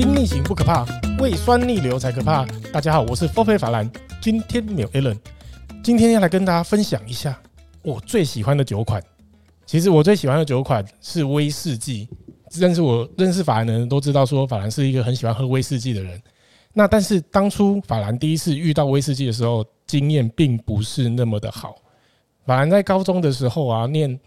[0.00, 0.86] 逆逆行不可怕，
[1.18, 2.46] 胃酸逆流才可怕。
[2.72, 5.18] 大家好，我是福菲法兰，今天没有 Allen，
[5.84, 7.38] 今天要来跟大家分享一下
[7.82, 9.02] 我最喜欢的酒款。
[9.66, 12.08] 其实我最喜欢的酒款是威士忌，
[12.52, 16.18] 认识我认识法兰的人都知道，说法兰是一个很喜欢喝威士忌的人。
[16.72, 21.74] 那但是当初法兰第一次遇到威士忌的时候，经验并不是那么的好。
[22.46, 24.18] 法兰在高中的时候啊，念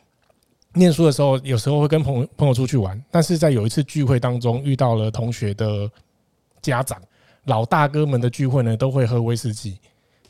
[0.73, 5.89] 念书的时候，有时候会跟朋友朋友出去玩，但是在有一次聚会当中遇到了同学的
[6.61, 6.99] 家长，
[7.45, 9.77] 老大哥们的聚会呢，都会喝威士忌。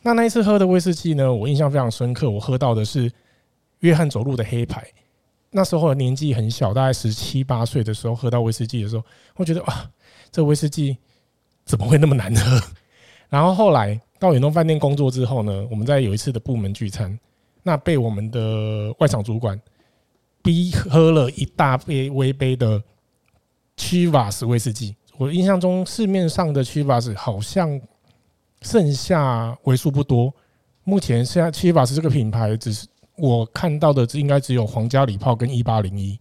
[0.02, 3.10] 那那一次喝的威士忌呢，我印象非常深刻，我喝到的是
[3.80, 4.86] 约翰走路的黑牌。
[5.50, 9.04] 那时候年纪很小，大概十七八岁的时候喝到威士忌的时候，
[9.36, 9.90] 我觉得哇，
[10.32, 10.98] 这威士忌
[11.64, 12.60] 怎么会那么难喝？
[13.30, 17.18] 然后后来到远东饭店工作之后呢，我们在有一次的部门聚餐，
[17.62, 19.60] 那被我们的外场主管
[20.44, 22.84] 逼喝了一大杯微杯的
[23.76, 24.96] Chivas 威士忌。
[25.18, 27.82] 我印象中市面上的 Chivas 好像
[28.62, 30.32] 剩下为数不多。
[30.84, 32.86] 目前现在 Chivas 这个品牌只是。
[33.16, 36.20] 我看到的应该只有皇家礼炮跟一八零一，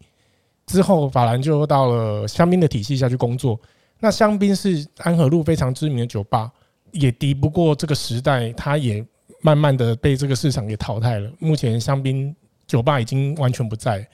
[0.67, 3.59] 之后法兰就到了香槟的体系下去工作。
[3.98, 6.53] 那香槟是安和路非常知名的酒吧，
[6.91, 9.03] 也敌不过这个时代，它也
[9.41, 11.33] 慢慢的被这个市场给淘汰了。
[11.39, 12.37] 目前香槟
[12.73, 14.09] 酒吧已经完全不在。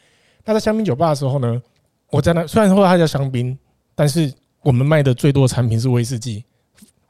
[0.45, 1.62] 那在香槟酒吧的时候呢，
[2.11, 3.56] 我在那虽然说它叫香槟，
[3.95, 6.45] 但是我们卖的最多的产品是威士忌。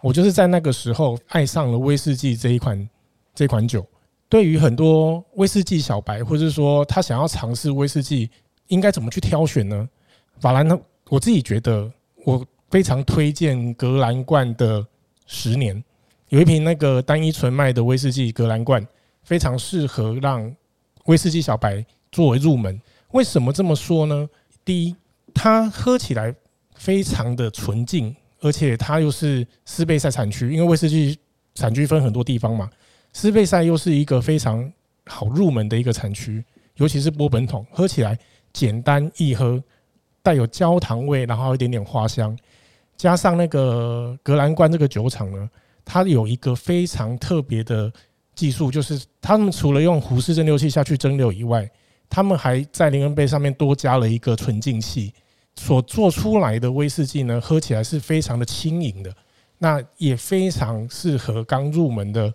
[0.02, 2.88] 我就是在那个时候爱上了威士忌这一款
[3.34, 3.82] 这款酒。
[4.28, 8.28] 对于很多威士忌小白，或者是说他想要尝试威士忌，
[8.66, 9.88] 应该怎么去挑选呢？
[10.38, 11.90] 法兰呢，我自己觉得
[12.26, 14.86] 我非常推荐格兰冠的
[15.26, 15.82] 十年，
[16.28, 18.86] 有一瓶那个单一纯麦的威士忌格兰冠，
[19.22, 20.54] 非常适合让
[21.08, 22.80] 威士忌小白作为入门。
[23.12, 24.28] 为什么这么说呢？
[24.64, 24.94] 第一，
[25.34, 26.34] 它喝起来
[26.74, 31.18] 非常的纯净，而且它又是斯贝塞产区，因为威士忌
[31.54, 32.70] 产区分很多地方嘛。
[33.14, 34.70] 斯贝塞又是一个非常
[35.06, 36.44] 好入门的一个产区，
[36.76, 38.18] 尤其是波本桶，喝起来
[38.52, 39.62] 简单易喝，
[40.22, 42.38] 带有焦糖味，然后一点点花香，
[42.98, 45.48] 加上那个格兰冠这个酒厂呢，
[45.86, 47.90] 它有一个非常特别的
[48.38, 51.68] 技术，就是他们除了用壶式蒸馏器下去蒸馏以外，
[52.08, 55.12] 他们还在零恩杯上面多加了一个纯净器，
[55.56, 59.12] 所做出来的威士忌呢，喝起来是非常的轻盈的，
[59.58, 62.32] 那也非常适合刚入门的。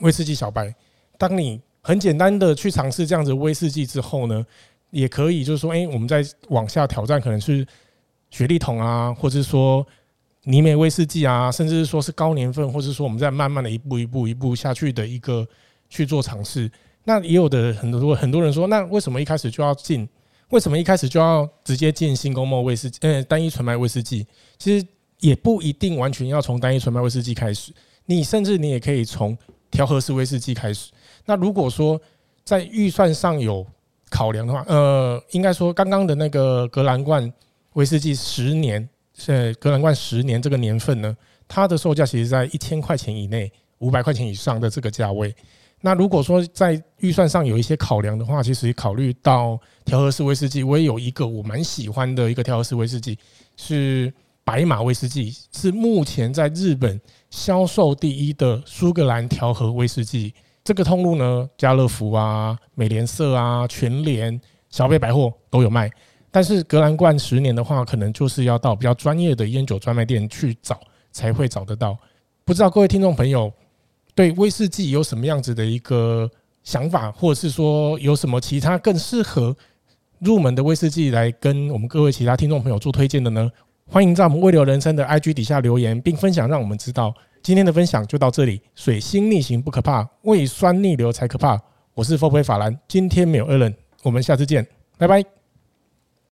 [0.00, 0.74] 威士忌小白，
[1.16, 4.44] 当你很简单的去尝试这样子威士忌之后呢，
[4.90, 7.64] 也可以就是说，哎，我们再往下挑战，可能是
[8.30, 9.86] 雪莉桶啊，或者说
[10.44, 15.46] 尼美威士忌啊，甚至是说是高年份，或者是说我们在慢慢的一步一步一步下去的一个
[15.88, 16.70] 去做尝试。
[17.04, 20.08] 那也有的很多很多人说，那为什么一开始就要进？
[20.50, 22.98] 为什么一开始就要直接进 Single Malt 威士忌？
[23.02, 24.26] 呃，单一纯麦威士忌，
[24.58, 24.86] 其实
[25.20, 27.72] 也不一定完全要从单一纯麦威士忌开始，
[28.04, 29.36] 你甚至你也可以从
[29.70, 30.90] 调和式威士忌开始。
[31.24, 31.98] 那如果说
[32.44, 33.66] 在预算上有
[34.10, 37.32] 考量的话，呃，应该说刚刚的那个格兰冠
[37.72, 38.86] 威士忌十年，
[39.26, 45.34] 呃，格兰冠十年这个年份呢，它的售价其实在一千块钱以内，五百块钱以上的这个价位。
[45.80, 53.18] 那如果说在预算上有一些考量的话，其实考虑到调和式威士忌，我也有一个我蛮喜欢的一个调和式威士忌
[53.56, 54.12] 是。
[54.44, 60.34] 白马威士忌是目前在日本销售第一的苏格兰调和威士忌。
[60.64, 65.88] 这个通路呢，家乐福啊、美联社啊、全联、小北百货都有卖。
[66.32, 70.80] 但是格兰冠十年的话，可能就是要到比较专业的烟酒专卖店去找
[71.12, 71.96] 才会找得到。
[72.44, 73.52] 不知道各位听众朋友
[74.14, 76.28] 对威士忌有什么样子的一个
[76.64, 79.54] 想法，或者是说有什么其他更适合
[80.20, 83.50] 入门的威士忌来跟我们各位其他听众朋友做推荐的呢？
[83.86, 87.14] 欢迎在我们胃流人生的 IG 底下留言，并分享，让我们知道。
[87.42, 88.62] 今天的分享就到这里。
[88.74, 91.60] 水星逆行不可怕，胃酸逆流才可怕。
[91.92, 94.66] 我是 Fourplay 法兰，今天没有 Allen，我们下次见，
[94.96, 95.41] 拜拜。